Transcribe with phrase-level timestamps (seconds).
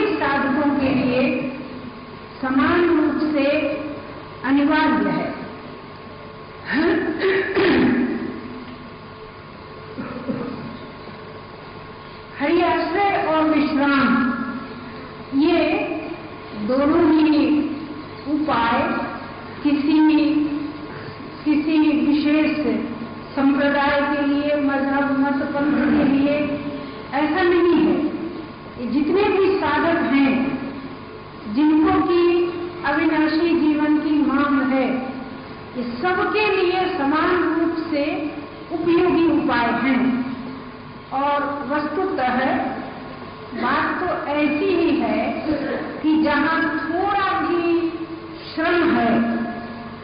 [0.00, 1.22] सभी साधकों के लिए
[2.40, 3.46] समान रूप से
[4.44, 5.28] अनिवार्य है
[12.38, 14.16] हरि आश्रय और विश्राम
[15.38, 15.64] ये
[16.68, 17.48] दोनों ही
[18.30, 18.82] उपाय
[19.62, 19.98] किसी
[21.44, 22.56] किसी विशेष
[23.34, 26.38] संप्रदाय के लिए मज़हब मत पंथ के लिए
[27.14, 28.10] ऐसा नहीं है
[28.82, 30.34] जितने भी साधक हैं
[31.54, 32.24] जिनको की
[32.84, 34.86] अविनाशी जीवन की मांग है
[35.76, 38.04] ये सबके लिए समान रूप से
[38.72, 40.00] उपयोगी उपाय हैं
[41.14, 42.40] और वस्तुतः
[43.54, 45.22] बात तो ऐसी ही है
[46.02, 47.78] कि जहाँ थोड़ा भी
[48.46, 49.08] श्रम है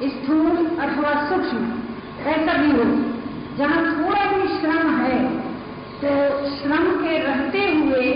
[0.09, 2.85] स्थूल अथवा सूक्ष्म ऐसा भी हो
[3.59, 5.21] जहाँ थोड़ा भी श्रम है
[5.99, 6.17] तो
[6.51, 8.11] श्रम के रहते हुए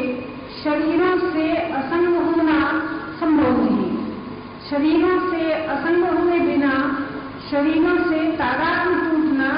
[0.55, 2.57] शरीरों से असंग होना
[3.21, 3.85] संभव नहीं
[4.63, 6.73] शरीरों से असंग हुए बिना
[7.51, 9.49] शरीरों से तादात्म टूटना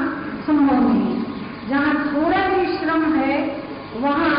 [0.47, 1.16] संभव नहीं
[1.69, 3.39] जहाँ थोड़ा भी श्रम है
[3.97, 4.37] वहाँ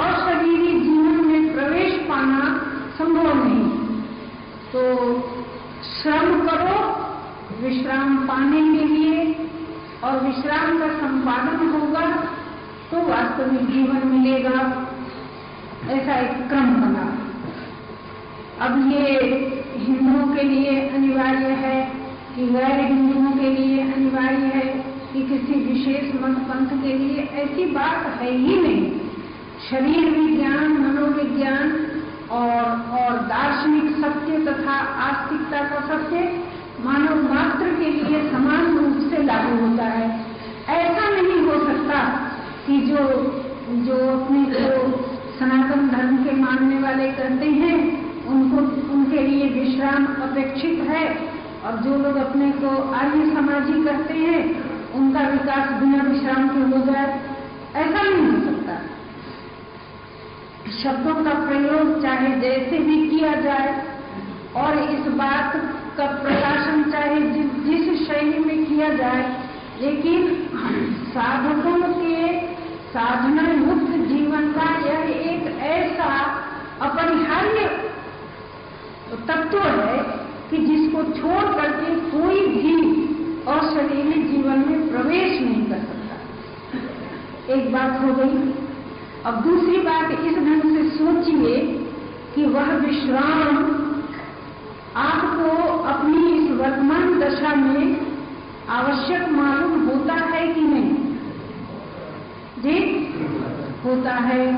[0.00, 2.42] अशरीरी जीवन में प्रवेश पाना
[2.98, 3.64] संभव नहीं
[4.72, 4.82] तो
[6.02, 6.78] श्रम करो,
[7.68, 9.48] विश्राम पाने के लिए,
[10.04, 12.28] और विश्राम का संपादन होगा
[12.90, 14.88] तो वास्तविक जीवन मिलेगा।
[15.90, 17.18] ऐसा एक क्रम बना।
[18.64, 19.20] अब ये
[19.76, 21.92] हिंदुओं के लिए अनिवार्य है
[22.36, 27.66] कि गैर हिंदुओं के लिए अनिवार्य है कि किसी विशेष मत पंथ के लिए ऐसी
[27.66, 29.00] बात है ही नहीं।
[29.70, 31.91] शरीर विज्ञान, मनोविज्ञान
[32.32, 32.62] और
[33.00, 36.42] और दार्शनिक सत्य तथा आस्तिकता का सत्य
[36.84, 40.26] मानव मात्र के लिए समान रूप से लागू होता है।
[40.68, 41.98] ऐसा नहीं हो सकता
[42.66, 42.96] कि जो
[43.72, 44.92] जो अपने को
[45.38, 48.56] सनातन धर्म के मानने वाले करते हैं, उनको,
[48.94, 51.32] उनके लिए विश्राम अपेक्षित है।
[51.64, 56.92] और जो लोग अपने को आर्य समाजी करते हैं, उनका विकास बिना विश्राम के हो
[56.92, 57.20] जाए,
[57.74, 58.51] ऐसा नहीं हो सकता।
[60.80, 63.72] शब्दों का प्रयोग चाहे जैसे भी किया जाए
[64.56, 65.56] और इस बात
[65.96, 69.48] का प्रकाशन चाहे जिस, जिस शैली में किया जाए
[69.80, 70.48] लेकिन
[71.08, 72.40] साधकों के
[72.88, 76.08] साधना मुक्त जीवन का यह एक ऐसा
[76.80, 77.66] अपरिहार्य
[79.28, 79.98] तत्व है
[80.50, 82.74] कि जिसको छोड़ करके कोई भी
[83.42, 88.61] और अशरीरी जीवन में प्रवेश नहीं कर सकता। एक बात हो गई
[89.26, 91.58] अब दूसरी बात इस ढंग से सोचिए
[92.34, 93.56] कि वह विश्राम
[94.96, 98.00] आपको अपनी इस वर्तमान दशा में
[98.68, 100.94] आवश्यक मालूम होता है कि नहीं?
[102.58, 102.78] जी,
[103.84, 104.56] होता है।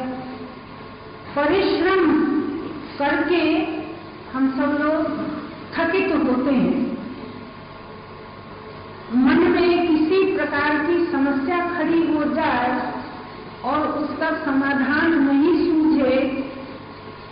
[1.37, 2.21] परिश्रम
[2.99, 3.67] करके
[4.33, 5.19] हम सब लोग
[5.75, 6.99] थकित तो होते हैं।
[9.15, 12.94] मन में किसी प्रकार की समस्या खड़ी हो जाए
[13.65, 16.17] और उसका समाधान नहीं सूझे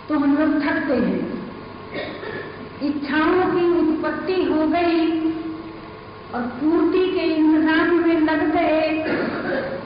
[0.07, 1.21] तो हम लोग थकते हैं।
[2.83, 5.01] इच्छाओं की उत्पत्ति हो गई
[6.35, 8.87] और पूर्ति के इंतज़ाम में लग गए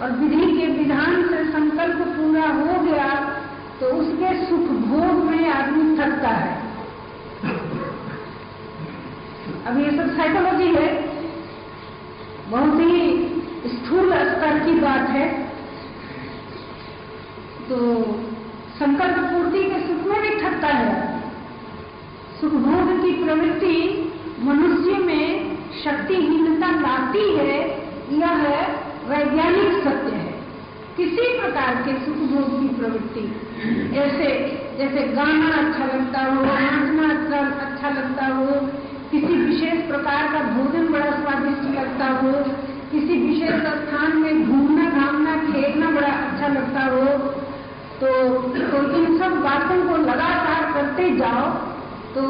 [0.01, 3.09] और विधि के विधान से संकल्प पूरा हो गया
[3.79, 6.55] तो उसके सुख भोग में आदमी थकता है।
[9.65, 10.87] अब ये सब साइकोलॉजी है।
[12.49, 15.25] बहुत ही स्थूल स्तर की बात है।
[17.69, 17.77] तो
[18.79, 20.91] संकल्प पूर्ति के सुख में भी थकता है।
[22.41, 23.77] सुखभोग की प्रवृत्ति
[24.43, 25.25] मनुष्य में
[25.83, 27.57] शक्तिहीनता लाती है,
[28.11, 28.61] यह है
[29.09, 30.35] वैज्ञानिक सत्य है।
[30.97, 33.25] किसी प्रकार के सुखभोग की प्रवृत्ति,
[33.97, 34.29] ऐसे
[34.77, 38.45] जैसे गाना अच्छा लगता हो, नाचना अच्छा अच्छा लगता हो,
[39.11, 42.31] किसी विशेष प्रकार का भोजन बड़ा स्वादिष्ट लगता हो,
[42.91, 47.45] किसी विशेष स्थान में घूमना, घामना, खेलना बड़ा अच्छा लगता हो
[47.99, 48.07] तो,
[48.71, 51.45] तो इन सब बातों को लगातार करते जाओ
[52.15, 52.21] तो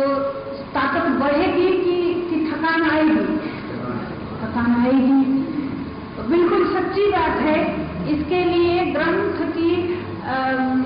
[0.74, 1.96] ताकत बढ़ेगी कि,
[2.30, 3.26] कि थकान आएगी?
[4.42, 5.20] थकान आएगी।
[6.18, 7.58] तो बिल्कुल सच्ची बात है
[8.14, 9.72] इसके लिए ग्रंथ की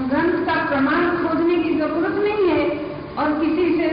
[0.09, 2.65] ग्रंथ का प्रमाण खोजने की ज़रूरत नहीं है
[3.17, 3.89] और किसी से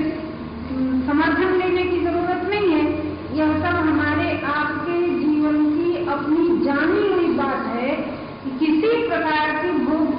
[1.07, 2.83] समर्थन लेने की ज़रूरत नहीं है।
[3.37, 7.91] यह सब हमारे आपके जीवन की अपनी जानी हुई बात है
[8.43, 9.58] कि किसी प्रकार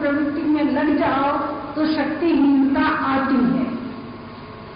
[0.10, 1.38] प्रवृत्ति में लग जाओ
[1.76, 3.66] तो शक्तिहीनता आती है।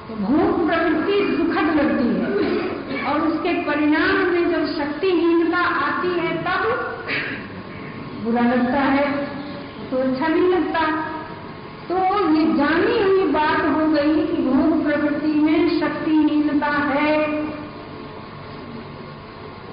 [0.08, 6.64] तो भोग प्रवृत्ति सुखद लगती है। और उसके परिणाम में जब शक्तिहीनता आती है, तब
[8.24, 9.12] बुरा लगता है
[9.92, 10.92] तो अच्छा नहीं लगता।
[11.90, 11.96] तो
[12.36, 17.44] ये जानी हुई बात हो गई कि भोग प्रवृत्ति में शक्तिहीनता है।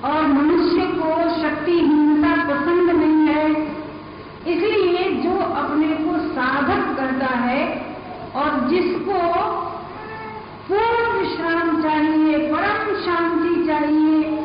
[0.04, 3.80] और मनुष्य को शक्तिहीनता पसंद नहीं है।
[4.40, 7.62] इसलिए जो अपने को साधक करता है
[8.37, 9.19] और जिसको
[10.69, 14.38] पूर्ण विश्राम चाहिए, परम शांति चाहिए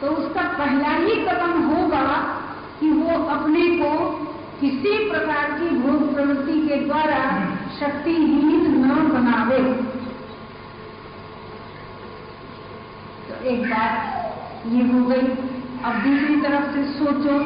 [0.00, 2.06] तो उसका पहला ही कदम होगा
[2.80, 3.92] कि वो अपने को
[4.60, 7.20] किसी प्रकार की भोग प्रवृत्ति के द्वारा
[7.78, 9.62] शक्तिहीन न बनावे।
[13.28, 15.26] तो एक बात ये हो गई।
[15.80, 17.38] अब दूसरी तरफ़ से सोचो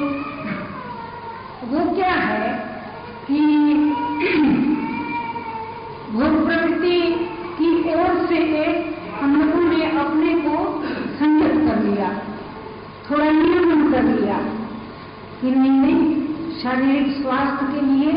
[1.75, 2.51] वो क्या है
[3.27, 3.39] कि
[6.13, 6.99] भोग प्रवृत्ति
[7.55, 8.43] की ओर से
[9.15, 10.59] हम लोगों ने अपने को
[11.19, 12.11] संयत कर लिया
[13.09, 14.37] थोड़ा नियमन कर लिया
[15.41, 18.13] कि नहीं नहीं शारीरिक स्वास्थ्य के लिए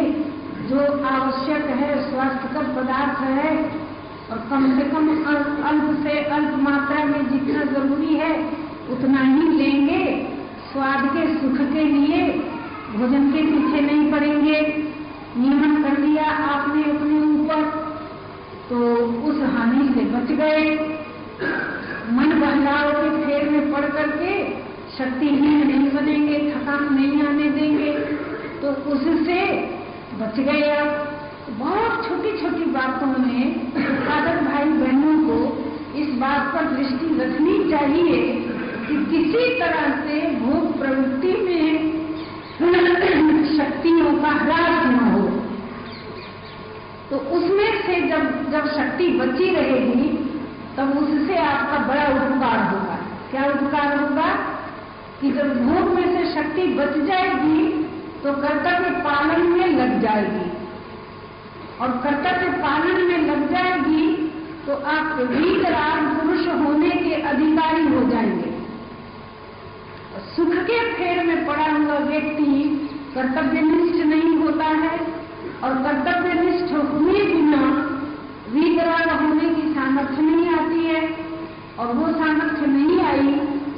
[0.68, 3.54] जो आवश्यक है स्वास्थ्यकर पदार्थ है
[4.28, 5.10] और कम से कम
[5.68, 8.32] अल्प से अल्प मात्रा में जितना ज़रूरी है
[8.92, 10.04] उतना ही लेंगे
[10.68, 12.22] स्वाद के सुख के लिए
[12.90, 14.62] भोजन के पीछे नहीं पड़ेंगे।
[15.38, 17.88] नियमन कर लिया आपने अपने ऊपर।
[18.70, 18.78] तो
[19.30, 20.76] उस हानि से बच गए।
[22.12, 24.50] मन बहलाव के फेर में पड़ करके
[24.98, 27.92] शक्तिहीन नहीं बनेंगे, थकान नहीं आने देंगे।
[28.62, 29.42] तो उससे
[30.20, 31.14] बच गए आप।
[31.60, 35.38] बहुत छोटी छोटी बातों में साधक भाई बहनों को
[35.98, 38.34] इस बात पर दृष्टि रखनी चाहिए
[38.88, 41.98] कि किसी तरह से भोग प्रवृत्ति में
[43.58, 45.22] शक्तियों का ह्रास न हो
[47.18, 50.40] तो उसमें से जब जब शक्ति बची रहेगी,
[50.78, 53.00] तब उससे आपका बड़ा उपकार होगा।
[53.32, 54.58] क्या उपकार होगा?
[55.22, 57.84] कि जब भोग में से शक्ति बच जाएगी
[58.24, 60.52] तो कर्तव्य पालन में लग जाएगी।
[61.82, 64.34] और कर्तव्य पालन में लग जाएगी
[64.68, 68.58] तो आप वीतराग पुरुष होने के अधिकारी हो जाएँगे।
[70.36, 75.17] सुख के फेर में पड़ा हुआ व्यक्ति कर्तव्यनिष्ठ नहीं होता है।
[75.64, 77.64] और कर्तव्यनिष्ठ हुए बिना
[78.52, 81.02] वीतराग होने की सामर्थ्य नहीं आती है।
[81.80, 83.34] और वो सामर्थ्य नहीं आई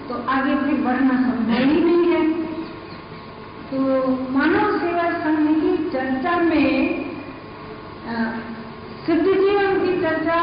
[0.09, 2.21] तो आगे फिर बढ़ना संभव ही नहीं है।
[3.69, 3.77] तो
[4.33, 6.69] मानव सेवा संघ की चर्चा में
[9.05, 10.39] सिद्ध जीवन की चर्चा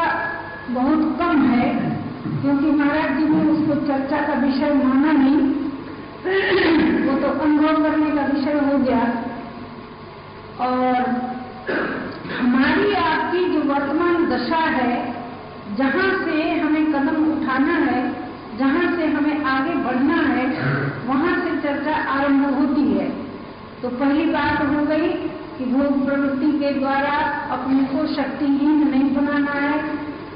[0.70, 1.68] बहुत कम है,
[2.42, 5.40] क्योंकि महाराज जी ने उसको चर्चा का विषय माना नहीं।
[7.06, 9.02] वो तो अनुभव करने का विषय हो गया।
[10.60, 10.94] और
[12.32, 14.94] हमारी आपकी जो वर्तमान दशा है,
[15.76, 18.00] जहाँ से हमें कदम उठाना है,
[18.58, 20.44] जहाँ से हमें आगे बढ़ना है,
[21.06, 23.08] वहाँ से चर्चा आरंभ होती है।
[23.82, 25.08] तो पहली बात हो गई
[25.58, 27.12] कि भोग प्रवृत्ति के द्वारा
[27.52, 29.78] अपने को शक्तिहीन नहीं बनाना है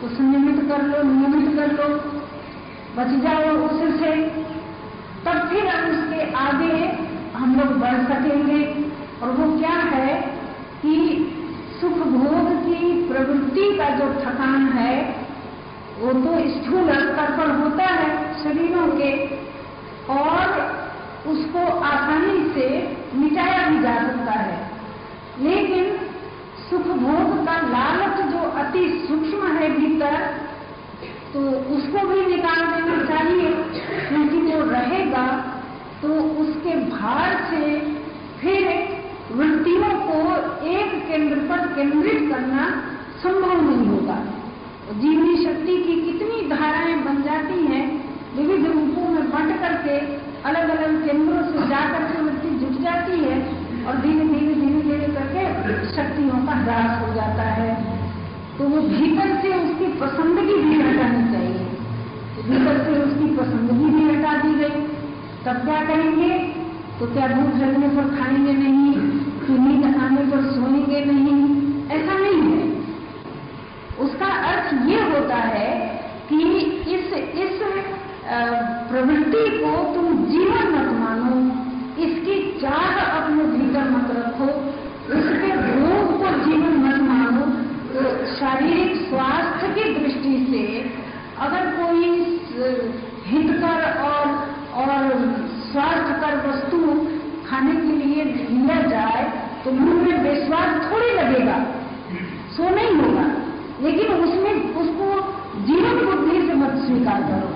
[0.01, 1.89] तो संयमित कर लो नियमित कर लो,
[2.97, 4.13] बच जाओ उससे
[5.25, 6.75] तब फिर हम उसके आगे
[7.35, 8.61] हम लोग बढ़ सकेंगे।
[9.23, 10.15] और वो क्या है
[10.83, 10.93] कि
[11.81, 14.95] सुख भोग की प्रवृत्ति का जो थकान है,
[15.99, 18.09] वो तो स्थूल स्तर पर होता है
[18.43, 19.11] शरीरों के,
[20.11, 20.79] और
[21.27, 22.69] उसको आसानी से
[23.15, 24.59] मिटाया भी जा सकता है।
[25.41, 25.97] लेकिन
[26.71, 30.17] सुख भोग का लालच जो अति सूक्ष्म है भीतर
[31.33, 31.41] तो
[31.75, 33.53] उसको भी निकाल देना चाहिए।
[34.09, 35.27] क्योंकि वो रहेगा
[36.03, 36.09] तो
[36.43, 37.79] उसके भार से
[38.41, 38.63] फिर
[39.37, 40.19] वृत्तियों को
[40.69, 42.63] एक केंद्र पर केंद्रित करना
[43.23, 44.17] संभव नहीं होगा
[45.01, 47.85] जीवनी शक्ति की कितनी धाराएँ बन जाती हैं,
[48.37, 49.99] विविध रूपों में बंट करके
[50.43, 53.37] अलग अलग केंद्रों से जाकर के वृत्ति जुट जाती है
[53.87, 55.45] और धीरे धीरे धीरे धीरे करके
[55.93, 57.71] शक्तियों का ह्रास हो जाता है।
[58.59, 61.67] तो वो भीतर से उसकी पसंदगी भी हटानी चाहिए।
[62.49, 64.81] भीतर से उसकी पसंदगी भी हटा दी गई।
[65.45, 66.30] तब क्या करेंगे
[67.01, 68.95] तो क्या भूख लगने पर खाएँगे नहीं?
[69.41, 71.37] कि नींद आने पर सोएँगे नहीं?
[71.91, 72.67] ऐसा नहीं है।
[74.01, 75.71] उसका अर्थ ये होता है
[76.29, 76.41] कि
[76.97, 77.13] इस
[77.45, 77.63] इस
[78.91, 81.41] प्रवृत्ति को तुम जीवन मत मानो।
[82.03, 84.51] इसकी चाह अपने भीतर मत रखो।
[85.17, 87.47] उसके भोग को जीवन मत मानो।
[87.95, 90.65] तो शारीरिक स्वास्थ्य की दृष्टि से
[91.39, 92.05] अगर कोई
[93.27, 95.03] हितकर और और
[95.71, 96.79] स्वास्थ्यकर वस्तु
[97.61, 99.33] खाने के लिए लिया जाए
[99.65, 101.67] तो मुँह में विश्वास थोड़ी लगेगा।
[102.57, 103.25] सो नहीं होगा।
[103.83, 107.55] लेकिन उसमें उसको जीवन बुद्धि से मत स्वीकार करो।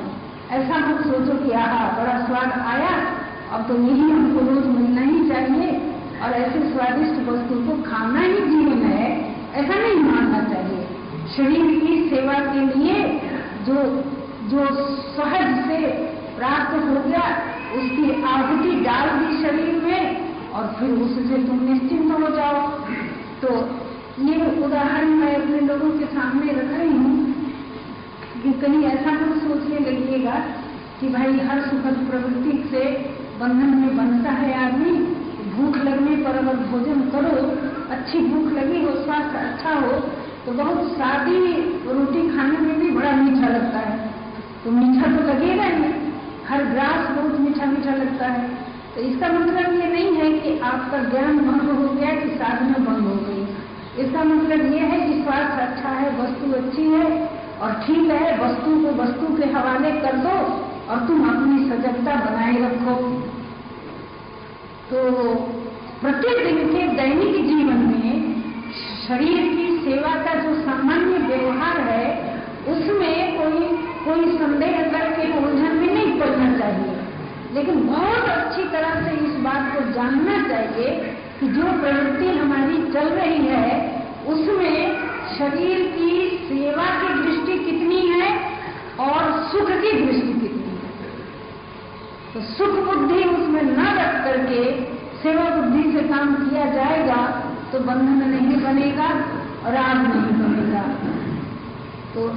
[0.57, 2.91] ऐसा मत सोचो कि, आहा, बड़ा स्वाद आया।
[3.53, 5.93] अब तो यही हमको रोज मिलना ही चाहिए।
[6.23, 10.87] और ऐसे स्वादिष्ट वस्तु को खाना ही जीवन है। ऐसा नहीं मानना चाहिए।
[11.37, 13.23] शरीर की सेवा के लिए
[13.63, 14.05] जो
[14.45, 15.87] जो सहज से
[16.39, 22.29] प्राप्त हो गया उसकी आहुति डाल दी शरीर में और फिर उससे तुम निश्चिंत हो
[22.37, 22.61] जाओ।
[23.43, 23.55] तो
[24.25, 27.17] ये उदाहरण मैं अपने लोगों के सामने रख रही हूँ
[28.43, 30.37] कि कहीं ऐसा मत सोचने लगिएगा
[31.01, 32.85] कि भाई हर सुखद प्रवृत्ति से
[33.41, 34.93] बंधन में बनता है आदमी।
[35.55, 37.35] भूख लगने पर अगर भोजन करो,
[37.91, 39.93] अच्छी भूख लगी हो, स्वास्थ्य अच्छा हो
[40.47, 41.41] तो बहुत सादी
[41.89, 43.99] रोटी खाने में भी बड़ा मीठा लगता है।
[44.65, 45.93] तो मीठा तो लगेगा ही।
[46.49, 47.34] हर ग्रास बहुत
[47.67, 48.49] मीठा मीठा लगता है।
[48.95, 53.07] तो इसका मतलब ये नहीं है कि आपका ज्ञान भंग हो गया, कि साधना बंद
[53.07, 53.47] हो गई।
[54.05, 57.31] इसका मतलब ये है कि स्वास्थ्य अच्छा है, वस्तु अच्छी है,
[57.61, 62.53] और ठीक है, वस्तु को वस्तु के हवाले कर दो, और तुम अपनी सजगता बनाए
[62.53, 63.11] रखो।
[64.91, 65.25] तो
[66.01, 68.35] प्रतिदिन के दैनिक जीवन में
[69.09, 72.35] शरीर की सेवा का जो सामान्य व्यवहार है,
[72.69, 76.94] उसमें कोई कोई संदेह करके उलझन में नहीं पड़ना चाहिए।
[77.55, 80.95] लेकिन बहुत अच्छी तरह से इस बात को जानना चाहिए
[81.41, 83.69] कि जो प्रवृत्ति हमारी चल रही है,
[84.29, 84.97] उसमें
[85.39, 86.11] शरीर की
[86.49, 88.31] सेवा की दृष्टि कितनी है
[89.01, 90.89] और सुख की दृष्टि कितनी है।
[92.35, 94.65] तो सुख बुद्धि उसमें न रख करके
[95.23, 97.21] सेवा बुद्धि से काम किया जाएगा
[97.73, 99.09] तो बंधन नहीं बनेगा
[99.67, 100.83] और आग नहीं बनेगा।
[102.15, 102.29] तो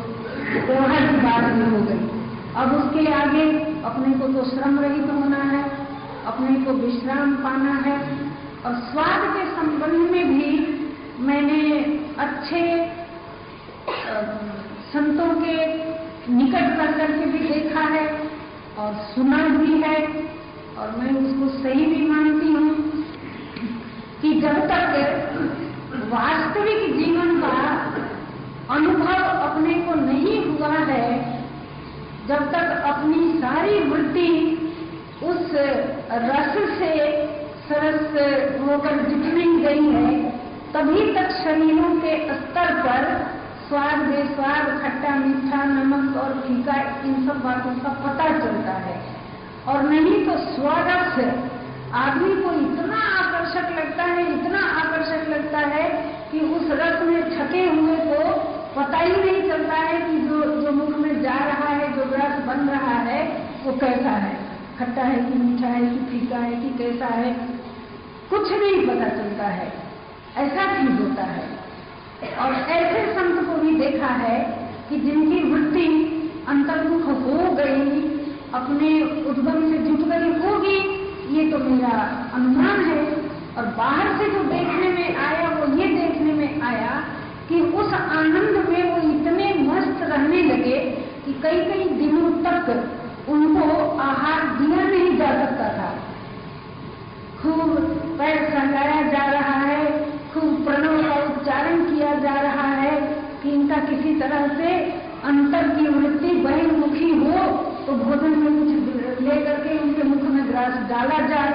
[1.07, 2.16] की बात भी हो गई।
[2.57, 3.43] अब उसके आगे
[3.85, 5.63] अपने को तो श्रम रहित होना है,
[6.27, 7.97] अपने को विश्राम पाना है।
[8.65, 10.47] और स्वाद के संबंध में भी
[11.27, 11.59] मैंने
[12.19, 12.61] अच्छे
[14.87, 15.55] संतों के
[16.33, 18.05] निकट कर करके भी देखा है
[18.77, 19.95] और सुना भी है।
[20.77, 22.75] और मैं उसको सही भी मानती हूँ
[24.21, 24.85] कि जब तक
[26.09, 27.55] वास्तविक जीवन का
[28.75, 31.05] अनुभव अपने को नहीं हुआ है
[32.27, 34.29] जब तक अपनी सारी वृत्ति
[35.23, 35.51] उस
[36.23, 36.91] रस से
[37.67, 38.09] सरस
[38.61, 40.31] होकर जुट नहीं गई है,
[40.73, 43.05] तभी तक शरीरों के स्तर पर
[43.67, 48.99] स्वाद, बेस्वाद, खट्टा, मीठा, नमक और फीका, इन सब बातों का पता चलता है।
[49.67, 51.15] और नहीं तो स्वागत
[51.95, 55.83] आदमी को इतना आकर्षक लगता है, इतना आकर्षक लगता है
[56.31, 60.71] कि उस रस में छके हुए को पता ही नहीं चलता है कि जो जो
[60.71, 64.37] मुख में जा रहा है, जो रस बन रहा है, वो कैसा है?
[64.79, 67.33] खट्टा है कि मीठा है कि फीका है कि कैसा है?
[68.29, 69.73] कुछ नहीं पता चलता है।
[70.37, 71.49] ऐसा फील होता है।
[72.39, 75.87] और ऐसे संत को भी देखा है कि जिनकी वृत्ति
[76.47, 78.01] अंतर्मुख हो गई,
[78.53, 80.77] अपने उद्गम से जुट गई होगी,
[81.37, 83.05] ये तो मेरा अनुमान है।
[83.57, 87.03] और बाहर से जो देखने में आया, वो ये देखने में आया
[87.49, 90.79] कि उस आनंद में वो इतने मस्त रहने लगे
[91.25, 93.65] कि कई कई दिनों तक उनको
[93.99, 95.89] आहार दिया नहीं जा सकता था।
[97.39, 97.69] खूब
[98.19, 99.85] पैर सहलाया जा रहा है,
[100.33, 102.95] खूब प्रणव का उच्चारण किया जा रहा है
[103.43, 104.73] कि इनका किसी तरह से
[105.25, 107.45] अंतर की वृत्ति बहिर्मुखी हो
[107.85, 111.51] तो भोजन में कुछ लेकर के उनके मुख में ग्रास डाला जाए।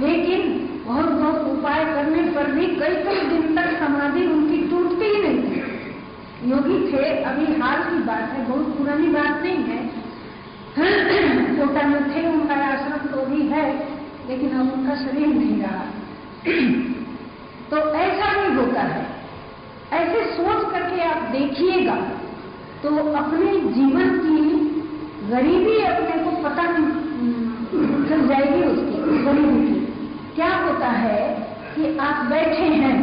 [0.00, 0.57] लेकिन
[0.88, 5.42] बहुत बहुत उपाय करने पर भी कई कई दिन तक समाधि उनकी टूटती ही नहीं
[5.42, 5.78] थी।
[6.50, 9.86] योगी थे, अभी हाल की बात है, बहुत पुरानी बात नहीं है।
[11.56, 13.88] कोटा में थे, उनका आश्रम तो भी है,
[14.28, 15.84] लेकिन अब उनका शरीर नहीं रहा।
[17.70, 19.06] तो ऐसा भी होता है।
[19.92, 21.94] ऐसे सोच करके आप देखिएगा
[22.82, 24.58] तो अपने जीवन की
[25.30, 26.66] गरीबी अपने को पता
[28.08, 29.87] चल जाएगी उसकी, गरीबी की।
[30.38, 31.22] क्या होता है
[31.74, 32.98] कि आप बैठे हैं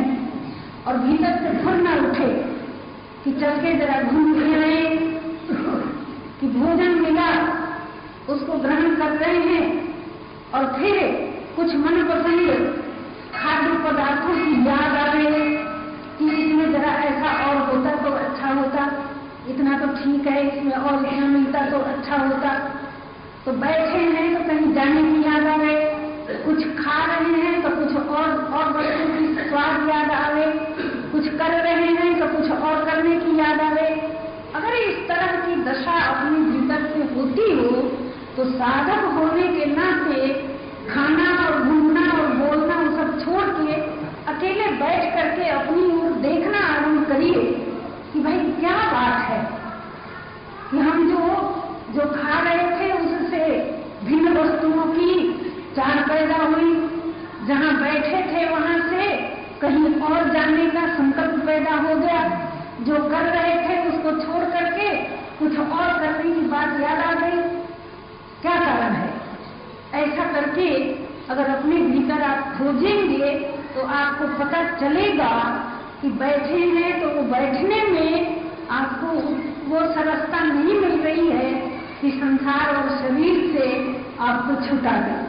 [0.87, 2.27] और भीतर से फुर ना उठे
[3.23, 4.77] कि चल के जरा घूम आए,
[6.39, 7.25] कि भोजन मिला,
[8.29, 9.65] उसको ग्रहण कर रहे हैं
[10.53, 10.99] और फिर
[11.55, 12.47] कुछ मन पसंद
[13.33, 15.43] खाद्य पदार्थों की याद आ रही है
[16.19, 18.85] कि इसमें जरा ऐसा और होता तो अच्छा होता,
[19.49, 22.53] इतना तो ठीक है, इसमें और इतना मिलता तो अच्छा होता।
[23.45, 25.94] तो बैठे हैं तो कहीं जाने की याद आवे
[26.27, 30.45] कुछ खा रहे हैं तो कुछ और और वस्तु की स्वाद याद आवे।
[31.11, 33.87] कुछ कर रहे हैं तो कुछ और करने की याद आवे।
[34.55, 37.81] अगर इस तरह की दशा अपने भीतर से होती हो
[38.37, 40.27] तो साधक होने के नाते
[40.89, 43.73] खाना और घूमना और बोलना वो सब छोड़ के
[44.31, 47.43] अकेले बैठ करके अपनी ओर देखना आरंभ करिए
[48.13, 49.39] कि भाई क्या बात है।
[50.71, 51.23] कि हम जो
[51.95, 53.47] जो खा रहे थे उससे
[54.05, 55.34] भिन्न वस्तुओं की
[55.75, 56.73] चार पैदा हुई।
[57.47, 59.07] जहाँ बैठे थे, वहाँ से
[59.61, 62.21] कहीं और जाने का संकल्प पैदा हो गया।
[62.81, 64.95] जो कर रहे थे, उसको छोड़ करके
[65.39, 67.41] कुछ और करने की बात याद आ गई।
[68.41, 69.13] क्या कारण है?
[69.93, 70.69] ऐसा करके
[71.29, 73.33] अगर अपने भीतर आप खोजेंगे
[73.75, 75.29] तो आपको पता चलेगा
[76.01, 78.41] कि बैठे हैं तो वो बैठने में
[78.71, 79.07] आपको
[79.69, 81.53] वो सरसता नहीं मिल रही है
[82.01, 83.69] कि संसार और शरीर से
[84.19, 85.24] आपको छुटा दे।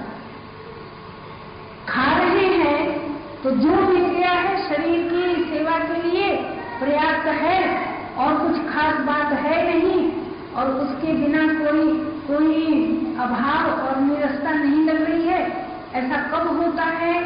[1.88, 2.96] खा रहे हैं
[3.42, 6.36] तो जो भी क्रिया है शरीर की सेवा के लिए
[6.80, 10.12] पर्याप्त है और कुछ खास बात है नहीं,
[10.54, 11.88] और उसके बिना कोई
[12.28, 12.86] कोई
[13.20, 17.22] अभाव और निरस्ता नहीं लग रही है। ऐसा कब होता है?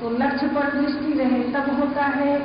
[0.00, 2.38] तो लक्ष्य पर दृष्टि रहे, तब होता है।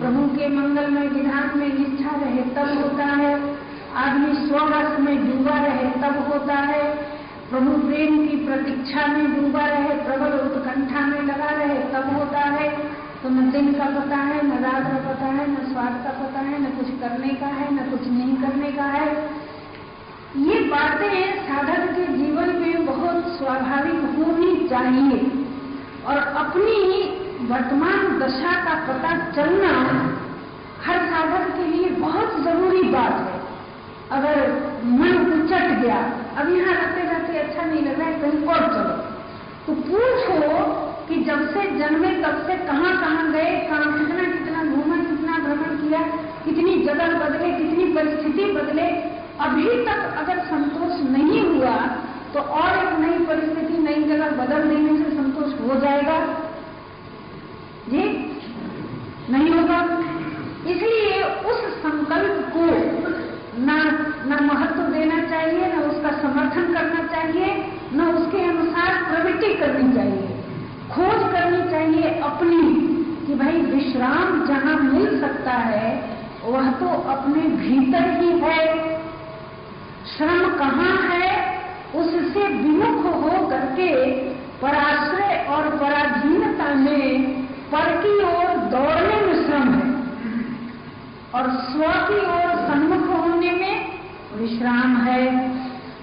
[0.00, 3.56] प्रभु के मंगल में, विधान में निष्ठा रहे, तब होता है।
[3.96, 7.15] आदमी स्वरस में डूबा रहे, तब होता है।
[7.50, 12.68] प्रभु प्रेम की प्रतीक्षा में डूबा रहे, प्रबल उत्कंठा में लगा रहे, तब होता है
[13.22, 16.40] तो न दिन का पता है, न रात का पता है, न स्वाद का पता
[16.40, 19.06] है, न कुछ करने का है, न कुछ नहीं करने का है।
[20.38, 25.20] ये बातें साधक के जीवन में बहुत स्वाभाविक होनी चाहिए
[26.06, 26.76] और अपनी
[27.48, 29.72] वर्तमान दशा का पता चलना
[30.86, 33.35] हर साधक के लिए बहुत ज़रूरी बात है।
[34.12, 34.52] अगर
[34.84, 35.96] मन उचट गया,
[36.36, 39.16] अब यहाँ रहते रहते अच्छा नहीं लग रहा है, कहीं और चलो।
[39.66, 40.64] तो पूछो
[41.08, 45.76] कि जब से जन्मे तब से कहाँ कहाँ गए, कहाँ कितना कितना घूमा, कितना भ्रमण
[45.76, 46.00] किया,
[46.44, 51.76] कितनी जगह बदले, कितनी परिस्थिति बदले, अभी तक अगर संतोष नहीं हुआ
[52.34, 56.18] तो और एक नई परिस्थिति, नई जगह बदल देने से संतोष हो जाएगा।
[57.88, 58.02] जी?
[59.30, 59.78] नहीं होगा?
[60.66, 62.66] इसलिए उस संकल्प को
[63.58, 63.74] ना
[64.26, 70.28] ना महत्व देना चाहिए, ना उसका समर्थन करना चाहिए, न उसके अनुसार प्रवृत्ति करनी चाहिए।
[70.90, 72.62] खोज करनी चाहिए अपनी
[73.26, 78.60] कि भाई विश्राम जहाँ मिल सकता है, वह तो अपने भीतर ही है।
[80.16, 81.56] श्रम कहाँ है,
[81.94, 84.12] उससे विमुख हो करके
[84.62, 87.24] पराश्रय और पराधीनता में,
[87.72, 89.85] पर की ओर दौड़ने में श्रम है।
[91.36, 93.98] और स्व की ओर सन्मुख होने में
[94.34, 95.22] विश्राम है।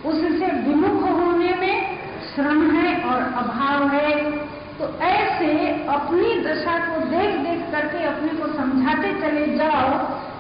[0.06, 2.00] उससे विमुख होने में
[2.36, 4.32] श्रम है और अभाव है।
[4.80, 5.50] तो ऐसे
[5.86, 9.90] अपनी दशा को देख देख करके अपने को समझाते चले जाओ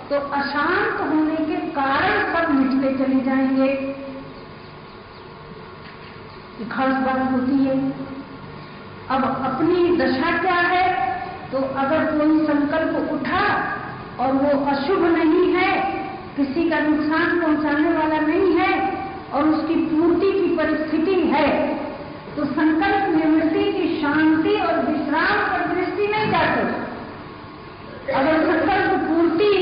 [0.09, 3.75] तो अशांत होने के कारण सब मिटते चले जाएँगे।
[6.71, 7.77] खास बात होती है।
[9.09, 10.85] अब अपनी दशा क्या है?
[11.51, 13.45] तो अगर कोई संकल्प उठा
[14.19, 15.71] और वो अशुभ नहीं है,
[16.35, 18.71] किसी का नुकसान पहुँचाने वाला नहीं है,
[19.33, 21.47] और उसकी पूर्ति की परिस्थिति है।
[22.35, 26.61] तो संकल्प निवृत्ति की शांति और विश्राम पर दृष्टि नहीं जाती।
[28.13, 29.53] अगर संकल्प पूर्ति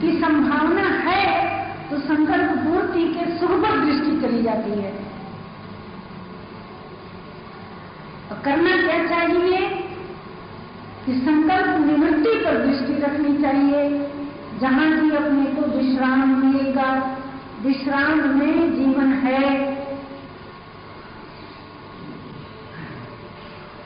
[0.00, 1.24] की संभावना है
[1.90, 4.92] तो संकल्प पूर्ति के सुख पर दृष्टि चली जाती है।
[8.44, 9.60] करना क्या चाहिए?
[11.06, 14.10] कि संकल्प निवृत्ति पर दृष्टि रखनी चाहिए।
[14.60, 17.18] जहाँ की अपने को विश्राम मिलेगा
[17.62, 19.76] विश्राम में जीवन है।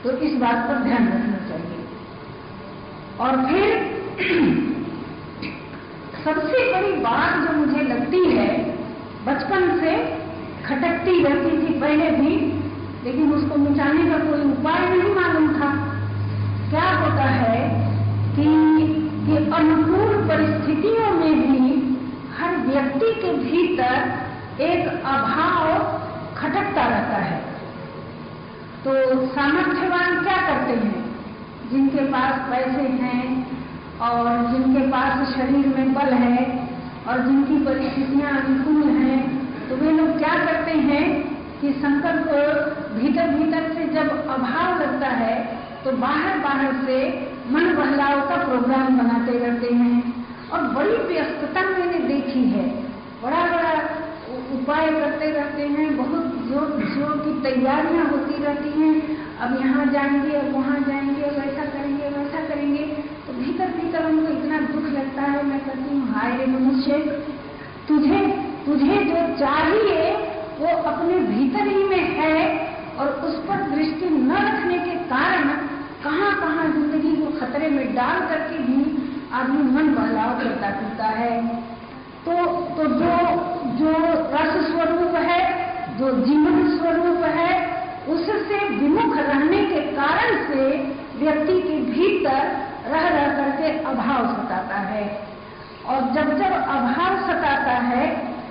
[0.03, 1.85] तो इस बात पर ध्यान रखना चाहिए।
[3.19, 3.91] और फिर
[6.25, 8.77] सबसे बड़ी बात जो मुझे लगती है,
[9.25, 10.17] बचपन से
[10.65, 12.37] खटकती रहती थी पहले भी,
[13.03, 15.90] लेकिन उसको मिटाने का कोई उपाय नहीं मालूम था।
[16.71, 17.63] क्या होता है
[18.35, 18.43] कि,
[19.25, 21.71] कि अनुकूल परिस्थितियों में भी
[22.37, 25.67] हर व्यक्ति के भीतर एक अभाव
[26.35, 27.39] खटकता रहता है।
[28.83, 28.93] तो
[29.27, 31.03] सामर्थ्यवान क्या करते हैं?
[31.71, 33.23] जिनके पास पैसे हैं
[33.99, 36.45] और जिनके पास शरीर में बल है
[37.07, 39.19] और जिनकी परिस्थितियाँ अनुकूल हैं
[39.69, 41.05] तो वे लोग क्या करते हैं
[41.61, 42.27] कि संकल्प
[42.93, 48.97] भीतर भीतर से जब अभाव लगता है तो बाहर बाहर से मन बहलाव का प्रोग्राम
[48.97, 52.69] बनाते रहते हैं। और बड़ी व्यस्तता मैंने देखी है।
[53.23, 54.01] बड़ा बड़ा
[54.53, 60.35] उपाय करते रहते हैं, बहुत जो जो की तैयारियाँ होती रहती हैं। अब यहाँ जाएँगे,
[60.35, 62.83] अब वहाँ जाएँगे, अब ऐसा करेंगे वैसा करेंगे।
[63.27, 66.91] तो भीतर भीतर हमको इतना दुख लगता है। मैं कहती हूँ, हाय रे मनुष्य,
[67.87, 70.11] तुझे तुझे जो चाहिए,
[70.59, 71.90] वो अपने भीतर है
[72.99, 75.49] और उस पर दृष्टि न रखने के कारण
[76.03, 78.79] कहाँ कहाँ ज़िंदगी को खतरे में डाल करके भी
[79.33, 81.35] आदमी मन बहलाव करता फिरता है।
[82.25, 82.33] तो
[82.77, 83.13] तो जो
[83.77, 83.91] जो
[84.33, 85.43] रस स्वरूप है,
[85.99, 87.53] जो जीवन स्वरूप है,
[88.09, 90.65] उससे विमुख रहने के कारण से
[91.19, 92.41] व्यक्ति के भीतर
[92.91, 95.05] रह रह करके अभाव सताता है।
[95.85, 98.05] और जब जब अभाव सताता है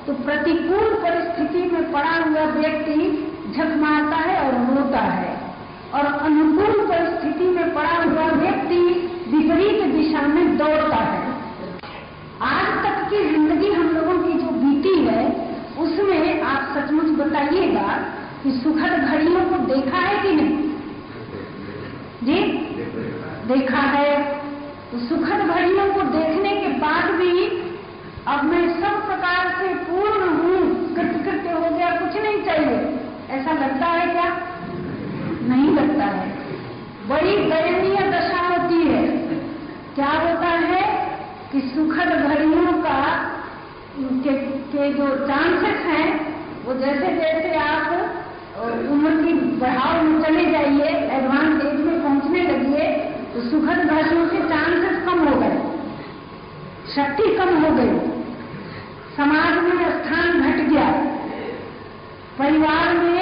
[0.07, 2.97] तो प्रतिकूल परिस्थिति में पड़ा हुआ व्यक्ति
[3.53, 5.39] झक मारता है और रोता है।
[5.95, 8.79] और अनुकूल परिस्थिति में पड़ा हुआ व्यक्ति
[9.29, 11.29] विपरीत दिशा में दौड़ता है।
[12.43, 15.25] आज तक की ज़िंदगी हम लोगों की जो बीती है,
[15.79, 17.89] उसमें आप सचमुच बताइएगा
[18.43, 20.59] कि सुखद घड़ियों को देखा है कि नहीं?
[22.23, 22.43] जी?
[23.49, 24.41] देखा है।
[24.93, 27.47] तो सुखद घड़ियों को देखने के बाद भी
[28.29, 33.87] अब मैं सब प्रकार से पूर्ण हूँ। कृत्य हो गया, कुछ नहीं चाहिए। ऐसा लगता
[33.87, 34.29] है क्या?
[35.49, 36.29] नहीं लगता है।
[37.09, 39.03] बड़ी दयनीय दशा होती है।
[39.95, 40.83] क्या होता है
[41.53, 42.99] कि सुखद घड़ियों का
[44.25, 44.33] के,
[44.73, 46.09] के जो चांसेस हैं
[46.65, 47.87] वो जैसे जैसे आप
[48.91, 52.89] उम्र की बढ़ाव में चले जाइए एडवांस एज में पहुँचने लगिए
[53.35, 55.57] तो सुखद घड़ियों के चांसेस कम हो गए।
[56.95, 57.93] शक्ति कम हो गई।
[59.17, 60.91] समाज में स्थान घट गया।
[62.39, 63.20] परिवार में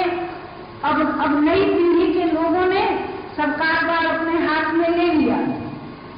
[1.29, 2.83] अब नई पीढ़ी के लोगों ने
[3.37, 5.35] सब कारोबार अपने हाथ में ले लिया।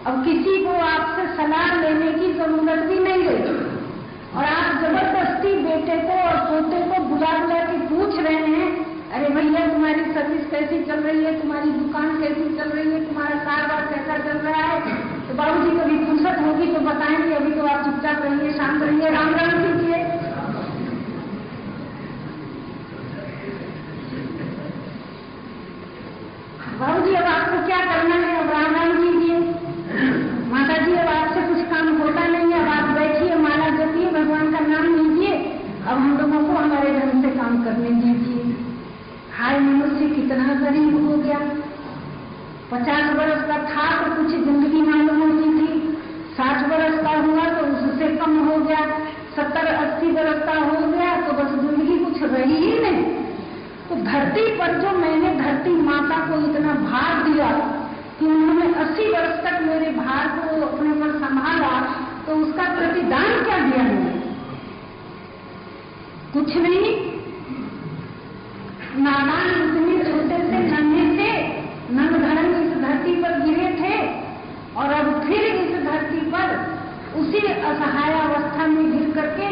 [0.08, 3.56] अब किसी को आपसे सलाह लेने की ज़रूरत भी नहीं रही
[4.36, 8.70] और आप ज़बरदस्ती बेटे को और पोते को बुला बुला के पूछ रहे हैं,
[9.14, 11.34] अरे भैया, तुम्हारी सर्विस कैसी चल रही है?
[11.42, 13.04] तुम्हारी दुकान कैसी चल रही है?
[13.08, 14.80] तुम्हारा कारोबार कैसा चल रहा है?
[15.28, 19.10] तो बाबू जी कभी फुर्सत होगी तो बताएँगे, अभी तो आप चुपचाप रहिए, शांत रहिए,
[19.18, 20.00] राम राम कीजिए
[26.82, 29.36] बाबू जी अब आपको क्या करना है अब राम राम कीजिए
[30.52, 34.52] माता जी अब आपसे कुछ काम होता नहीं है अब आप बैठिए माला जपिए भगवान
[34.54, 35.34] का नाम लीजिए
[35.82, 38.56] अब हम लोगों को हमारे ढंग से काम करने दीजिए
[39.38, 41.40] हाय मनुष्य कितना गरीब हो गया
[42.72, 45.70] पचास बरस का था तो कुछ ज़िंदगी मालूम होती थी
[46.38, 48.82] साठ बरस का हुआ तो उससे कम हो गया
[49.38, 53.04] सत्तर अस्सी बरस का हो गया तो बस ज़िंदगी कुछ रही ही नहीं
[53.90, 57.48] तो धरती पर जो मैंने धरती माता को इतना भार दिया
[58.20, 61.72] कि उन्होंने अस्सी वर्ष तक मेरे भार को अपने पर संभाला
[62.26, 64.14] तो उसका प्रतिदान क्या दिया मैंने?
[66.34, 66.92] कुछ नहीं।
[69.04, 71.30] नादान इतने छोटे से नन्हे से
[71.92, 73.96] नंद धर्म इस धरती पर गिरे थे,
[74.78, 76.48] और अब फिर इस धरती पर
[77.20, 79.50] उसी असहाय अवस्था में गिर करके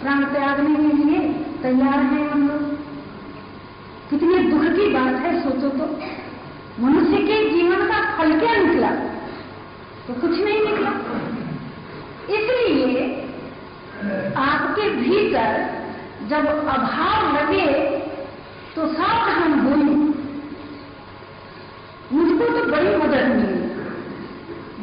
[0.00, 1.20] प्राण त्यागने के लिए,
[1.62, 2.61] तैयार हैं हम लोग।
[4.92, 5.86] बात है, सोचो तो।
[6.80, 8.90] मनुष्य के जीवन का फल क्या निकला?
[10.06, 10.92] तो कुछ नहीं निकला।
[12.30, 13.02] इसलिए
[14.38, 15.50] आपके भीतर
[16.28, 17.66] जब अभाव लगे
[18.74, 19.94] तो सावधान होइए
[22.12, 23.60] मुझको तो बड़ी मदद मिली।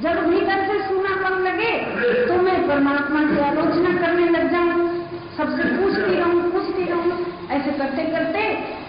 [0.02, 1.72] जब भीतर से सुनापन लगे
[2.28, 4.88] तो मैं परमात्मा की आलोचना करने लग जाऊँ।
[5.38, 7.18] सबसे पूछती रहूँ पूछती रहूँ।
[7.52, 8.40] ऐसे करते करते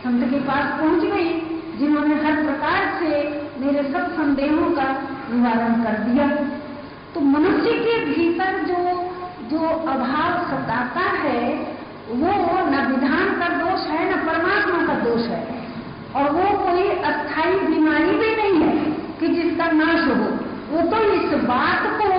[0.00, 1.32] संत के पास पहुँच गई,
[1.78, 3.08] जिन्होंने हर प्रकार से
[3.60, 4.84] मेरे सब संदेहों का
[5.32, 6.28] निवारण कर दिया।
[7.14, 9.10] तो मनुष्य के भीतर जो
[9.50, 11.54] जो अभाव सताता है,
[12.10, 12.32] वो
[12.70, 15.60] न विधान का दोष है, न परमात्मा का दोष है।
[16.16, 18.84] और वो कोई अस्थाई बीमारी भी नहीं है
[19.20, 20.14] कि जिसका नाश हो।
[20.70, 22.10] वो तो इस बात को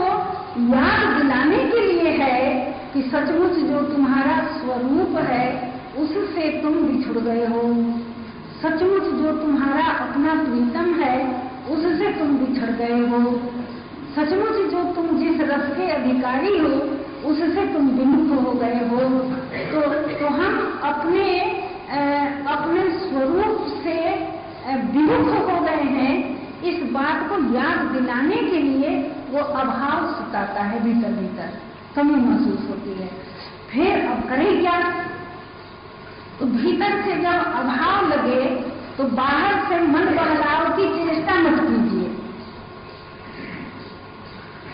[0.76, 2.62] याद दिलाने के लिए है
[2.94, 7.62] कि सचमुच जो तुम्हारा स्वरूप है उससे तुम बिछुड़ गए हो।
[8.62, 13.20] सचमुच जो तुम्हारा अपना प्रीतम है उससे तुम बिछड़ गए हो।
[14.16, 16.98] सचमुच जो तुम जिस रस के अधिकारी हो
[17.30, 19.00] उससे तुम विमुख हो गए हो।
[19.72, 19.82] तो,
[20.20, 21.94] तो हम अपने आ,
[22.56, 24.16] अपने स्वरूप से
[24.94, 30.84] विमुख हो गए हैं। इस बात को याद दिलाने के लिए वो अभाव सताता है
[30.84, 31.50] भीतर भीतर
[31.96, 33.10] कमी महसूस होती है।
[33.70, 35.06] फिर अब करें क्या?
[36.42, 38.46] तो भीतर से जब अभाव लगे
[38.98, 42.08] तो बाहर से मन बदलाव की चेष्टा मत कीजिए।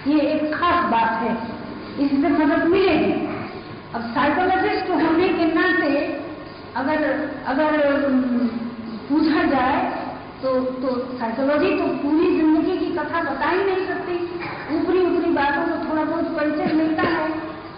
[0.08, 1.34] ये एक खास बात है।
[2.00, 3.12] इससे मदद मिलेगी।
[3.96, 5.92] अब साइकोलॉजिस्ट होने के नाते
[6.76, 7.04] अगर
[7.48, 7.72] अगर
[9.10, 9.78] पूछा जाए
[10.42, 14.16] तो तो साइकोलॉजी तो पूरी ज़िंदगी की कथा बता ही नहीं सकती।
[14.76, 17.30] ऊपरी ऊपरी बातों को थोड़ा बहुत परिचय मिलता है।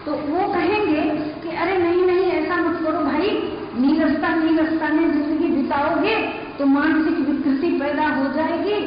[0.06, 1.02] तो वो कहेंगे
[1.41, 3.30] कि, अरे नहीं नहीं, ऐसा मत करो भाई।
[3.79, 6.15] नीरसता नीरसता में ज़िंदगी बिताओगे
[6.57, 8.77] तो मानसिक विकृति पैदा हो जाएगी।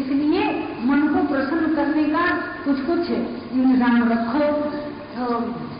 [0.00, 0.42] इसलिए
[0.86, 2.24] मन को प्रसन्न करने का
[2.64, 4.44] कुछ कुछ इंतज़ाम रखो।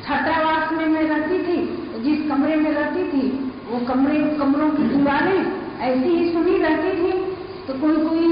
[0.04, 1.56] छात्रावास में मैं रहती थी,
[2.04, 3.28] जिस कमरे में रहती थी,
[3.68, 5.40] वो कमरे, कमरों की दीवारें
[5.82, 7.12] ऐसी ही सुनी रहती थी।
[7.66, 8.26] तो कोई कोई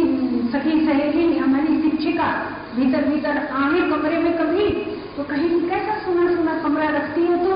[0.52, 2.30] सखी सहेली, हमारी शिक्षिका
[2.76, 4.68] भीतर भीतर आए कमरे में कभी
[5.16, 7.54] तो कहीं कैसा सुना सुना कमरा रखती हो तो?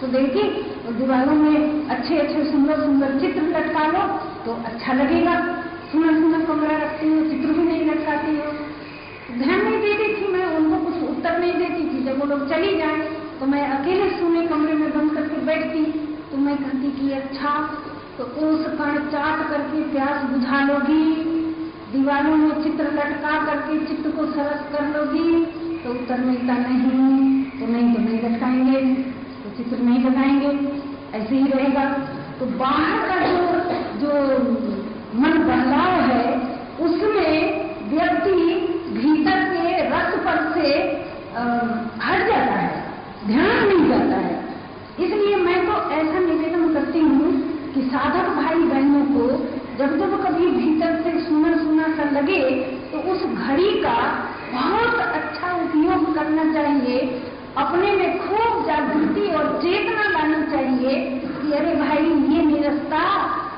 [0.00, 0.42] तो देखी,
[0.86, 4.06] और दीवारों में अच्छे अच्छे, सुंदर सुंदर चित्र लटका लो
[4.44, 5.34] तो अच्छा लगेगा।
[5.92, 8.52] सुना सुना कमरा रखती हो, चित्र भी नहीं लटकाती हो।
[9.38, 12.76] ध्यान नहीं देती थी मैं, उनको कुछ उत्तर नहीं देती थी। जब वो लोग चली
[12.78, 12.96] जाए
[13.40, 15.84] तो मैं अकेले सुने कमरे में बंद करके बैठती।
[16.30, 17.54] तो मैं कहती कि अच्छा
[18.18, 21.04] तो उस कण चाट करके प्यास बुझा लोगी।
[21.92, 25.44] दीवारों में चित्र लटका करके चित्र को सरस कर लोगी।
[25.84, 29.19] तो उत्तर मिलता नहीं। तो नहीं तो नहीं लटकाएँगे।
[29.56, 30.50] चित्र नहीं लगाएँगे
[31.18, 31.84] ऐसे ही रहेगा।
[32.38, 33.38] तो बाहर का जो
[34.00, 34.10] जो
[35.14, 36.24] मन बदलाव है,
[36.80, 37.32] उसमें
[37.90, 38.34] व्यक्ति
[38.92, 40.68] भीतर के रस पर से
[42.00, 42.70] हट जाता है,
[43.26, 44.38] ध्यान नहीं जाता है।
[44.98, 47.32] इसलिए मैं तो ऐसा निवेदन करती हूँ
[47.74, 49.26] कि साधक भाई बहनों को,
[49.78, 52.40] जब जब कभी भीतर से सुना सुना सा लगे
[52.92, 53.96] तो उस घड़ी का
[54.52, 56.96] बहुत अच्छा उपयोग करना चाहिए।
[57.58, 60.92] अपने में खूब जागृति और चेतना लानी चाहिए
[61.32, 63.02] कि अरे भाई, ये निरस्ता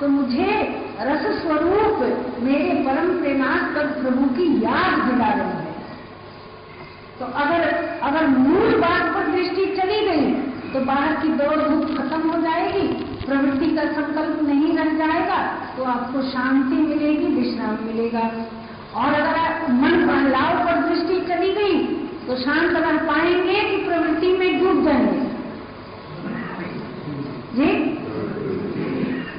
[0.01, 0.53] तो मुझे
[1.01, 1.99] रस स्वरूप
[2.43, 5.71] मेरे परम प्रेमास्पद प्रभु की याद दिला रही है।
[7.19, 7.63] तो अगर
[8.03, 10.33] अगर मूल बात पर दृष्टि चली गई
[10.73, 12.87] तो बाहर की दौड़ धूप खत्म हो जाएगी,
[13.27, 15.39] प्रवृत्ति का संकल्प नहीं रह जाएगा
[15.77, 18.31] तो आपको शांति मिलेगी, विश्राम मिलेगा।
[18.95, 24.65] और अगर मन बहलाव पर दृष्टि चली गई तो शांत रह पाएँगे कि प्रवृत्ति में
[24.65, 25.21] डूब जाएँगे।
[27.55, 27.73] जी?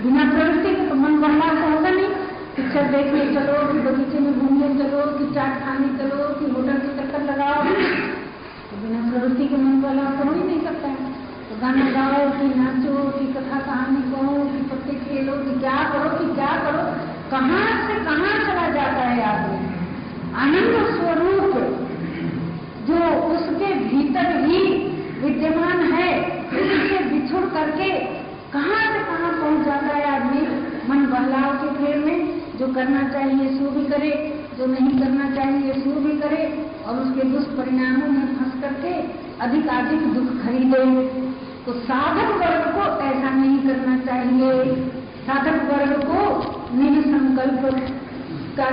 [0.04, 2.08] बिना प्रवृत्ति के तो मन बहलाव तो होगा नहीं।
[2.56, 6.88] पिक्चर देखने चलो, कि बगीचे में घूमने चलो, कि चाट खाने चलो, कि होटल के
[6.88, 7.64] चक्कर लगाओ।
[8.70, 10.96] तो बिना प्रवृत्ति के मन बहलाव तो हो ही नहीं सकता है।
[11.50, 16.10] तो गाना गाओ, कि नाचो, कि कथा कहानी कहो, कि पत्ते खेलो, कि क्या करो,
[16.10, 19.74] कि क्या करो। कहाँ से कहाँ चला जाता है आदमी
[20.36, 21.73] आनंद स्वरूप।
[22.88, 23.00] जो
[23.34, 24.60] उसके भीतर ही
[25.24, 28.00] विद्यमान है उससे बिछुड़ करके
[28.54, 30.42] कहाँ से कहाँ पहुँच जाता है आदमी?
[30.90, 35.74] मन बदलाव के फेर में जो करना चाहिए सो भी करे, जो नहीं करना चाहिए
[35.74, 38.94] सो भी करे, और उसके दुष्परिणामों में फंस करके
[39.40, 41.08] अधिक अधिक दुख खरीदे।
[41.66, 44.76] तो साधक वर्ग को ऐसा नहीं करना चाहिए।
[45.28, 46.22] साधक वर्ग को
[46.78, 47.88] निसंकल्प
[48.60, 48.70] का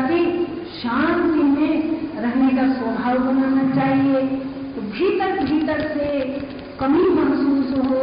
[0.80, 4.20] शांति में रहने का स्वभाव बनाना चाहिए
[4.74, 6.08] तो भीतर भीतर से
[6.80, 8.00] कमी महसूस हो,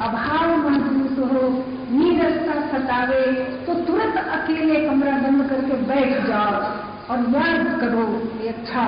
[0.00, 1.48] अभाव महसूस हो,
[1.90, 3.24] नीरसता सतावे
[3.66, 6.60] तो तुरंत अकेले कमरा बंद करके बैठ जाओ
[7.10, 8.84] और याद करो कि अच्छा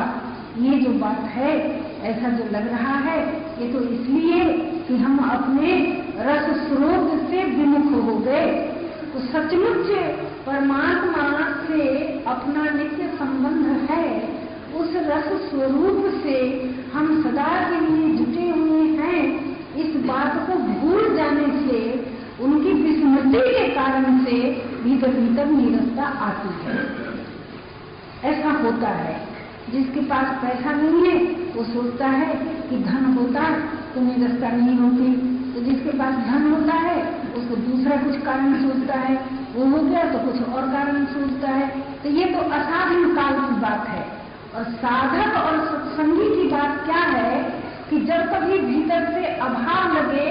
[0.59, 1.53] ये जो बात है,
[2.05, 3.19] ऐसा जो लग रहा है,
[3.61, 4.45] ये तो इसलिए
[4.89, 5.73] कि हम अपने
[6.19, 8.47] रस स्रोत से विमुख हो गए।
[9.15, 9.91] तो सचमुच
[10.47, 11.25] परमात्मा
[11.67, 11.83] से
[12.27, 14.07] अपना नित्य संबंध है
[14.77, 21.17] उस रस स्वरूप से हम सदा के लिए जुटे हुए हैं। इस बात को भूल
[21.17, 22.07] जाने से,
[22.41, 24.41] उनकी विस्मृति के कारण से
[24.85, 26.95] भीतर भीतर नीरसता आती है।
[28.25, 29.29] ऐसा होता है।
[29.73, 32.35] जिसके पास पैसा नहीं है, वो सोचता है
[32.71, 33.51] कि धन होता
[33.95, 38.95] तो निरस्ता नहीं होती। तो जिसके पास धन होता है, उसको दूसरा कुछ कारण सोचता
[38.95, 43.33] है। वो हो गया तो कुछ और कारण सोचता है। तो ये तो असाधन काल
[43.33, 44.24] की बात है।
[44.55, 47.39] और साधक और सत्संगी की बात क्या है
[47.91, 50.27] कि जब कभी भीतर से अभाव लगे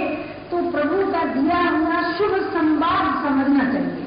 [0.51, 4.05] तो प्रभु का दिया हुआ शुभ संवाद समझना चाहिए।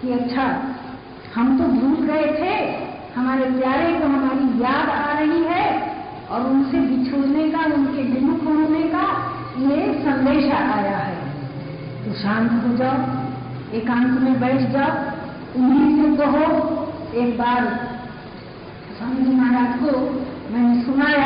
[0.00, 0.44] कि अच्छा
[1.34, 2.54] हम तो भूल गए थे,
[3.16, 5.66] हमारे प्यारे को हमारी याद आ रही है,
[6.30, 9.04] और उनसे बिछोड़ने का, उनके विमुख होने का
[9.58, 11.16] ये संदेश आया है।
[12.04, 12.98] तो शांत हो जाओ,
[13.74, 14.94] एकांत में बैठ जाओ
[15.56, 16.46] उन्हीं से कहो,
[17.14, 17.85] एक बार
[18.98, 19.90] स्वामी जी महाराज को
[20.52, 21.24] मैंने सुनाया।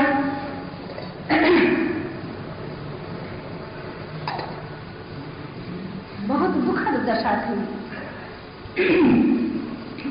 [6.28, 7.54] बहुत दुखद दशा थी।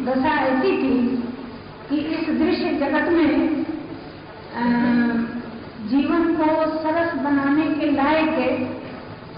[0.06, 0.96] दशा ऐसी थी
[1.90, 3.32] कि इस दृश्य जगत में
[5.90, 6.48] जीवन को
[6.80, 8.36] सरस बनाने के लायक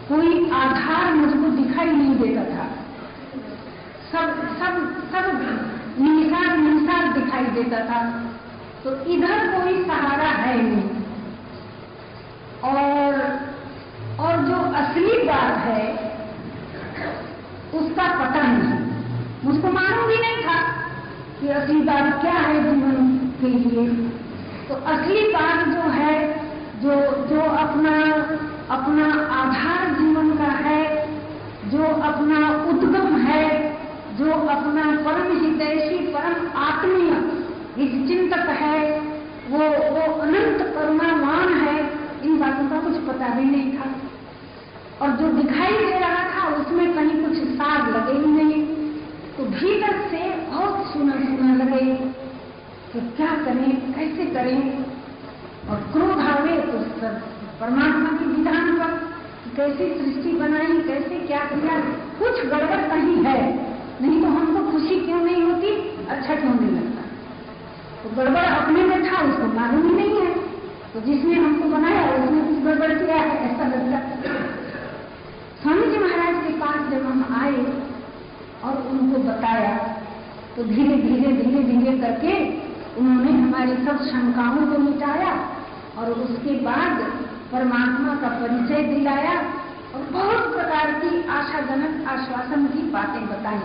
[0.09, 2.65] कोई आधार मुझको दिखाई नहीं देता था
[4.11, 4.27] सब
[4.61, 4.73] सब
[5.11, 5.25] सब
[5.99, 6.51] निशान
[7.51, 8.19] दिखाई देता था।
[8.83, 10.89] तो इधर कोई सहारा है नहीं।
[12.63, 13.13] और
[14.19, 15.93] और जो असली बात है,
[17.73, 18.91] उसका पता नहीं।
[19.43, 20.61] मुझको मालूम भी नहीं था
[21.41, 23.87] कि असली बात क्या है जीवन के लिए।
[24.69, 26.39] तो असली बात जो है,
[26.81, 26.91] जो
[27.27, 28.11] जो अपना
[28.75, 31.07] अपना आधार जीवन का है,
[31.65, 33.71] जो अपना उद्गम है,
[34.11, 37.40] जो अपना परम हितैषी परम आत्मीय
[37.77, 38.99] हित चिंतक है,
[39.49, 41.89] वो वो अनंत करुणावान है,
[42.23, 43.85] इन बातों का कुछ पता भी नहीं था।
[45.01, 48.63] और जो दिखाई दे रहा था, उसमें कहीं कुछ साग लगे ही नहीं।
[49.37, 52.21] तो भीतर से बहुत सुना सुना लगे।
[52.93, 54.85] कि क्या करें, कैसे करें?
[55.69, 56.77] और क्रोध आवे तो
[57.61, 59.11] परमात्मा के विधान पर
[59.55, 61.79] कैसी सृष्टि बनाई, कैसे क्या किया।
[62.19, 63.67] कुछ गड़बड़ कहीं है,
[64.01, 65.97] नहीं तो हमको खुशी क्यों नहीं होती?
[66.09, 66.90] अच्छा क्यों नहीं लगता
[68.03, 70.29] तो गड़बड़ अपने में था, उसको मालूम ही नहीं है।
[70.93, 73.99] तो जिसने हमको बनाया, उसने कुछ गड़बड़ किया है, ऐसा लगता
[75.61, 77.65] स्वामी जी महाराज के पास जब हम आए
[78.63, 79.75] और उनको बताया
[80.55, 82.33] तो धीरे धीरे धीरे धीरे करके
[82.99, 85.33] उन्होंने हमारी सब शंकाओं को मिटाया
[85.97, 87.03] और उसके बाद
[87.51, 89.35] परमात्मा का परिचय दिलाया
[89.93, 93.61] और बहुत प्रकार की आशाजनक आश्वासन की बातें बताई।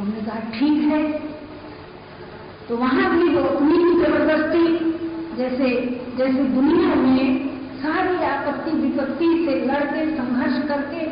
[0.00, 1.02] उन्होंने कहा, ठीक है
[2.70, 4.66] तो वहाँ भी वो अपनी ही ज़बरदस्ती,
[5.36, 5.68] जैसे
[6.18, 11.06] जैसे दुनिया में सारी आपत्ति विपत्ति से लड़के संघर्ष करके,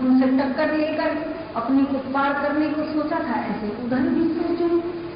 [0.00, 1.14] उनसे टक्कर लेकर,
[1.56, 4.68] अपने को पार करने को सोचा था, ऐसे उधर भी सोचो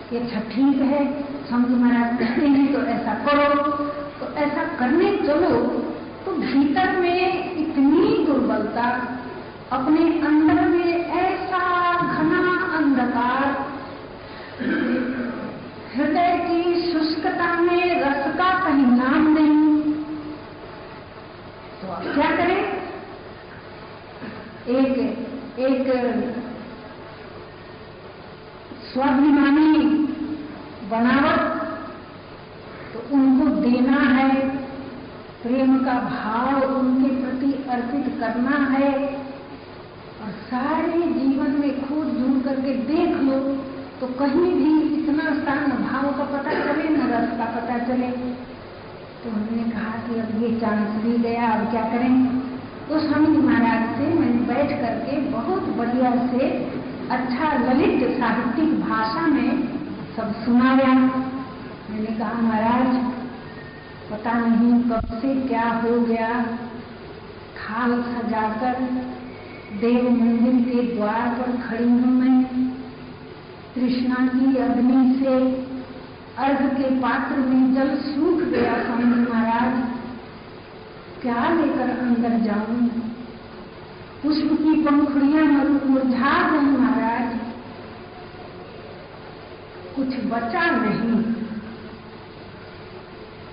[0.09, 1.03] कि अच्छा ठीक है
[1.49, 3.63] स्वामी महाराज कहते हैं तो ऐसा करो
[4.21, 5.51] तो ऐसा करने चलो
[6.25, 7.21] तो भीतर में
[7.59, 8.89] इतनी दुर्बलता,
[9.73, 11.63] अपने अंदर में ऐसा
[12.09, 12.43] घना
[12.79, 13.71] अंधकार
[15.95, 19.93] हृदय की शुष्कता में रस का कहीं नाम नहीं।
[21.81, 22.61] तो आप क्या करें?
[24.69, 24.99] एक
[25.59, 25.89] एक
[28.93, 29.79] स्वाभिमानी
[30.91, 31.41] बनावट
[32.93, 34.49] तो उनको देना है।
[35.43, 38.93] प्रेम का भाव उनके प्रति अर्पित करना है।
[40.23, 43.39] और सारे जीवन में खोज ढूंढ करके देख लो।
[44.03, 48.07] तो कहीं भी इतना स्थान भाव का पता चले, न रस का पता चले।
[49.23, 52.27] तो हमने कहा कि अब ये चांस भी गया, अब क्या करें?
[52.89, 56.49] तो स्वामी महाराज से मैंने बैठ करके बहुत बढ़िया से
[57.11, 59.69] अच्छा ललित साहित्यिक भाषा में
[60.17, 60.95] सब सुनाया।
[61.91, 62.97] मैंने कहा, महाराज,
[64.11, 66.43] पता नहीं कब से क्या हो गया।
[67.57, 68.81] खाल सजाकर
[69.81, 72.72] देव मंदिर के द्वार पर खड़ी हूँ मैं।
[73.75, 75.55] कृष्णा की अग्नि से
[76.39, 79.85] अर्घ के पात्र में जल सूख गया स्वामी महाराज।
[81.23, 82.89] क्या लेकर अंदर जाऊँ?
[84.23, 85.45] पुष्प की पंखुड़ियाँ
[85.87, 87.37] मुरझा गई महाराज।
[89.97, 91.35] कुछ बचा नहीं।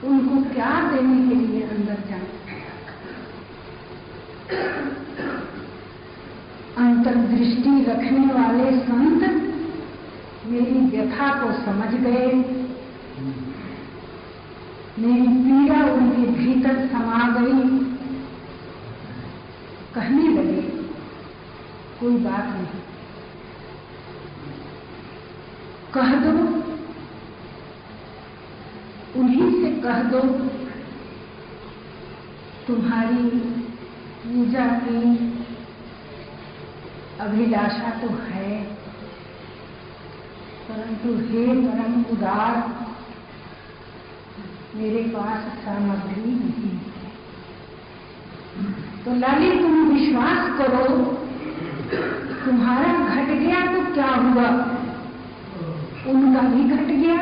[0.10, 2.22] उनको क्या देने के लिए अंदर जाऊँ?
[6.78, 9.39] अंतर्दृष्टि रखने वाले संत
[10.50, 12.34] मेरी व्यथा को समझ गए।
[15.00, 17.80] मेरी पीड़ा उनके भीतर समा गई।
[19.96, 20.62] कहने लगे,
[22.00, 22.66] कोई बात नहीं।
[25.94, 26.64] कह दो।
[29.20, 30.20] उन्हीं से कह दो।
[32.68, 33.40] तुम्हारी
[34.26, 35.34] पूजा की
[37.20, 38.69] अभिलाषा तो है।
[40.80, 42.58] परंतु हे परम उदार,
[44.76, 46.70] मेरे पास सामग्री नहीं।
[49.06, 50.86] तो लाली तुम विश्वास करो,
[52.46, 54.48] तुम्हारा घट गया तो क्या हुआ?
[56.08, 57.20] उनका भी घट गया।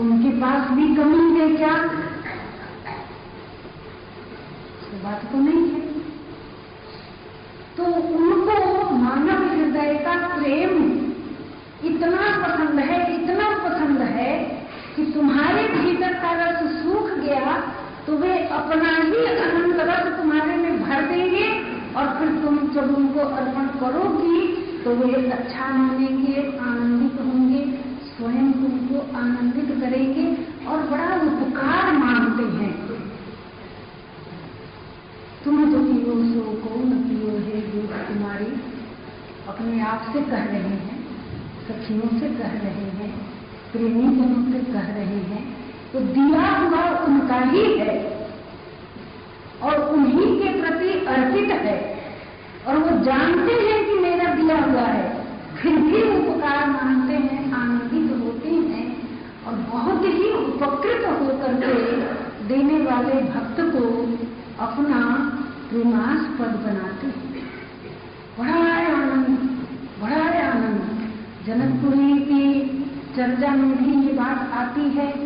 [0.00, 1.74] उनके पास भी कमी है क्या?
[4.82, 5.80] तो बात तो नहीं है।
[7.76, 10.74] तो उनको मानव हृदय का प्रेम
[11.84, 14.32] इतना पसंद है इतना पसंद है
[14.96, 15.04] कि
[16.16, 17.54] तुम्हारे का रस सूख गया
[18.06, 21.46] तो वे अपना ही अनंत रस तुम्हारे में भर देंगे
[21.94, 24.38] और फिर तुम जब उनको अर्पण करोगी
[24.84, 27.62] तो वे अच्छा मानेंगे, आनंदित होंगे,
[28.06, 30.26] स्वयं तुमको आनंदित करेंगे
[30.66, 32.72] और बड़ा उपकार मानते हैं।
[35.44, 37.56] तुम जो पियो सो कौन पियो है
[39.48, 40.98] अपने आप से कह रहे हैं,
[41.68, 43.10] सखियों से कह रहे हैं,
[43.72, 45.55] प्रेमी जनों से कह रहे हैं
[45.92, 48.28] तो दिया हुआ उनका ही है
[49.62, 51.96] और उन्हीं के प्रति अर्पित है।
[52.66, 55.26] और वो जानते हैं कि मेरा दिया हुआ है।
[55.56, 59.08] फिर भी उपकार मानते हैं, आनंदित होते हैं
[59.46, 61.96] और बहुत ही उपकृत होकर के
[62.44, 63.84] देने वाले भक्त को
[64.64, 65.00] अपना
[65.68, 67.26] प्रेमास्पद बनाते हैं।
[68.38, 69.38] बड़ा आनंद
[70.02, 71.12] बड़ा आनंद।
[71.46, 72.68] जनकपुरी की
[73.16, 75.25] चर्चा में भी ये बात आती है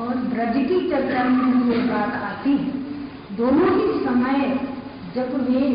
[0.00, 2.78] और ब्रज की चर्चा में ये बात आती है।
[3.36, 4.58] दोनों ही समय
[5.14, 5.66] जब वे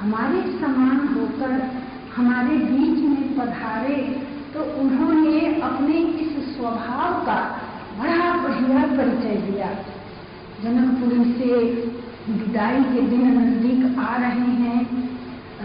[0.00, 1.52] हमारे समान होकर
[2.16, 3.96] हमारे बीच में पधारे
[4.54, 7.38] तो उन्होंने अपने इस स्वभाव का
[7.98, 9.68] बड़ा बढ़िया परिचय दिया।
[10.62, 11.60] जनकपुरी से
[12.30, 14.80] विदाई के दिन नज़दीक आ रहे हैं।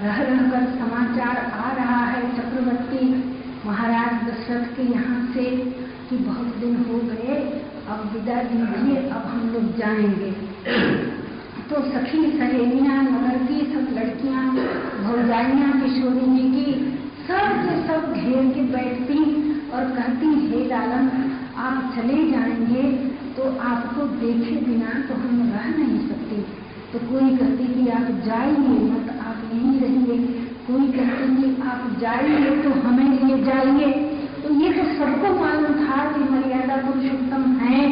[0.04, 3.08] रह रहकर समाचार आ रहा है चक्रवर्ती।
[3.66, 5.46] महाराज दशरथ के यहाँ से
[6.10, 7.38] कि बहुत दिन हो गए
[7.90, 10.32] अब विदा दीजिए, अब हम लोग जाएँगे।
[11.70, 14.46] तो सखी सहेलियाँ नगर की सब लड़कियाँ,
[15.04, 19.20] भौजाइयाँ किशोरी की, सब के सब घेर के बैठती
[19.70, 21.10] और कहती, हे लालम,
[21.58, 26.36] आप चले जाएँगे तो आपको देखे बिना तो हम रह नहीं सकते।
[26.94, 30.18] तो कोई कहती कि आप जाइए, मत आप यहीं रहिए।
[30.68, 34.15] कोई कहते कि आप जाइए तो हमें लिए जाइए।
[34.46, 37.86] तो ये तो सबको मालूम था कि मर्यादा पुरुषोत्तम है,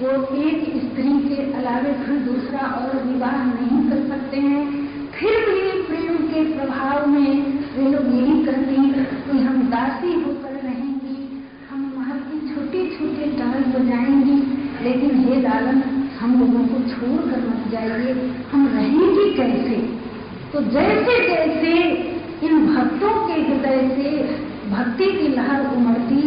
[0.00, 4.64] वो एक स्त्री के अलावे फिर दूसरा और विवाह नहीं कर सकते हैं।
[5.12, 7.30] फिर भी प्रेम के प्रभाव में
[7.76, 8.76] वे लोग यही करती
[9.30, 14.38] कि हम दासी होकर रहेंगी, हम महल की छोटी छोटी टहल बजाएँगी।
[14.84, 15.82] लेकिन हे लालन
[16.20, 19.82] हम लोगों को छोड़ कर मत जाइए, हम रहेंगी कैसे?
[20.52, 21.72] तो जैसे जैसे
[22.46, 26.22] इन भक्तों के हृदय से भक्ति की लहर उमड़ती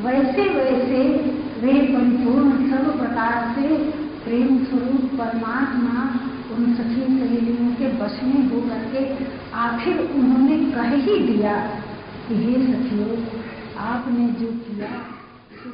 [0.00, 1.02] वैसे वैसे
[1.60, 3.78] वे परिपूर्ण सब प्रकार से
[4.24, 6.06] प्रेम स्वरूप परमात्मा
[6.54, 9.04] उन सखी सहेलियों के बस में हो करके
[9.58, 11.56] आखिर उन्होंने कह ही दिया
[12.28, 13.18] कि, हे सखियों,
[13.84, 14.94] आपने जो किया
[15.58, 15.70] तो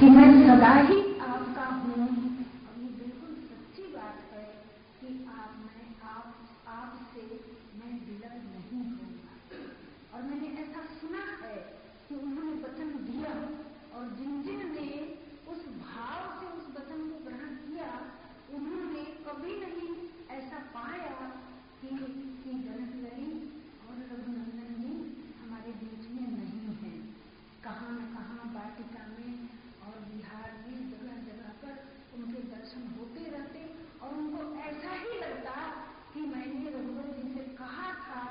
[0.00, 4.44] कि मैं सदा ही आपका हूँ और ये बिल्कुल सच्ची बात है
[5.00, 6.28] कि आप मैं आप
[6.68, 7.24] आपसे
[7.80, 9.58] मैं विलग नहीं होगा
[10.12, 11.58] और मैंने ऐसा सुना है
[12.08, 13.34] कि उन्होंने वचन दिया
[13.92, 14.88] और जिन जिन ने
[15.52, 17.92] उस भाव से उस वचन को ग्रहण किया
[18.54, 19.92] उन्होंने कभी नहीं
[20.38, 21.30] ऐसा पाया
[21.80, 23.30] कि, कि जनक लड़ी
[23.82, 24.96] और रघुनंदन जी
[25.36, 26.98] हमारे बीच में नहीं है
[27.62, 29.48] कहाँ न कहाँ वाटिका में
[29.82, 31.74] और बिहार में जगह जगह पर
[32.16, 33.62] उनके दर्शन होते रहते
[34.00, 35.56] और उनको ऐसा ही लगता
[36.12, 38.22] कि मैंने रघुवर जी से कहा था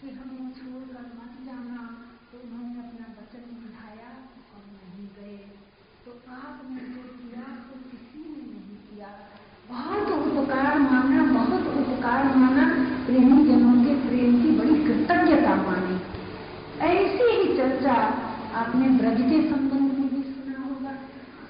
[0.00, 1.84] कि हमें छोड़कर मत जाना
[2.32, 4.12] तो उन्होंने अपना वचन निभाया
[4.52, 5.38] और नहीं गए
[6.04, 9.12] तो आपने जो किया तो किसी ने नहीं किया
[9.68, 12.68] बहुत उपकार माना बहुत उपकार माना
[13.10, 15.94] प्रेमी जनों के प्रेम की बड़ी कृतज्ञता मानी।
[16.88, 17.94] ऐसी ही चर्चा
[18.60, 20.92] आपने ब्रज के संबंध में भी सुना होगा।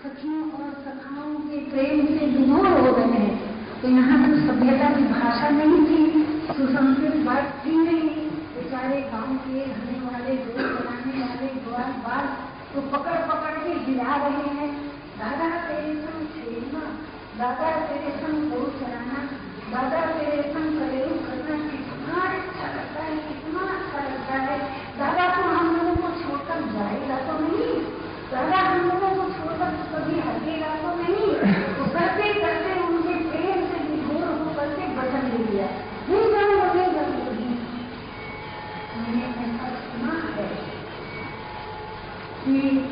[0.05, 3.35] सखियों और सखाओं के प्रेम से विमोह हो गए हैं।
[3.83, 6.01] तो यहाँ तो सभ्यता की भाषा नहीं थी,
[6.49, 8.09] सुसंस्कृत बात थी नहीं।
[8.55, 12.33] बेचारे गाँव के रहने वाले गोल बनाने वाले ग्वाल बाल
[12.73, 14.73] तो पकड़ पकड़ के हिला रहे हैं।
[15.21, 16.89] दादा तेरे संग छेड़ना
[17.39, 19.29] दादा तेरे संग गो चराना
[19.73, 21.20] दादा तेरे संग करेलू
[22.21, 24.57] कितना अच्छा लगता है कितना अच्छा लगता है।
[24.99, 27.75] दादा तो हम लोगों को छोड़कर जाएगा तो नहीं।
[28.33, 31.29] दादा हम लोगों को छोड़कर कभी हटेगा तो नहीं।
[31.77, 35.69] तो करते करते उनके प्रेम से विभोर होकर के बदल ले लिया।
[36.09, 37.51] नहीं लगेगा नहीं
[38.97, 40.49] मैंने ऐसा सुना है
[42.45, 42.90] कि, कि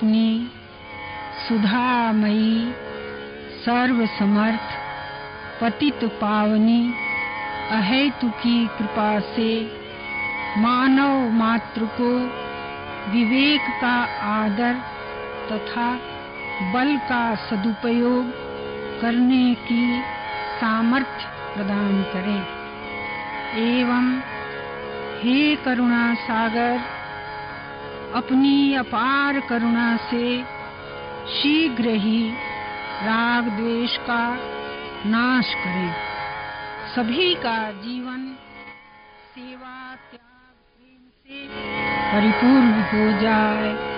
[0.00, 0.50] अपनी
[1.48, 2.72] सुधामयी,
[3.64, 4.68] सर्वसमर्थ,
[5.60, 6.94] पतित पावनी,
[7.70, 9.76] अहेतु की कृपा से
[10.58, 12.08] मानव मात्र को
[13.10, 14.74] विवेक का आदर
[15.52, 15.98] तथा
[16.72, 18.30] बल का सदुपयोग
[19.00, 20.02] करने की
[20.60, 22.46] सामर्थ्य प्रदान करें।
[23.58, 24.20] एवं
[25.22, 26.99] हे करुणा सागर
[28.14, 30.42] अपनी अपार करुणा से
[31.32, 32.30] शीघ्र ही
[33.02, 34.38] राग द्वेष का
[35.06, 35.90] नाश करे।
[36.94, 38.26] सभी का जीवन
[39.34, 41.46] सेवा, त्याग, प्रेम से
[42.12, 43.89] परिपूर्ण हो जाए।